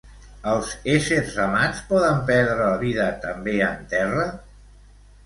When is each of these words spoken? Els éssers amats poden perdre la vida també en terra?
Els 0.51 0.69
éssers 0.93 1.35
amats 1.43 1.81
poden 1.89 2.17
perdre 2.29 2.55
la 2.71 2.79
vida 2.85 3.05
també 3.27 3.55
en 3.67 3.85
terra? 3.93 4.25